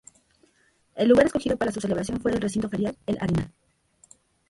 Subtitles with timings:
[0.95, 3.51] El lugar escogido para su celebración fue el Recinto Ferial El Arenal.